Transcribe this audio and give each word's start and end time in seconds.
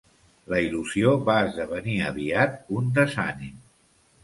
La 0.53 0.61
il·lusió 0.67 1.11
va 1.27 1.35
esdevenir 1.51 1.99
aviat 2.07 2.59
un 2.81 2.91
desànim. 2.99 3.57